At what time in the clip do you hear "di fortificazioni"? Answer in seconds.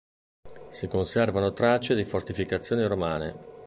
1.93-2.87